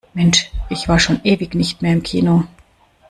[0.15, 2.45] Mensch, ich war schon ewig nicht mehr im Kino.